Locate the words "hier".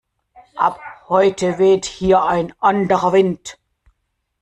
1.85-2.23